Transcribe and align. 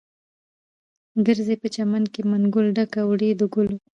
ګرځې 1.25 1.55
په 1.61 1.67
چمن 1.75 2.03
کې، 2.13 2.21
منګول 2.31 2.67
ډکه 2.75 3.01
وړې 3.05 3.29
د 3.39 3.41
ګلو 3.53 3.75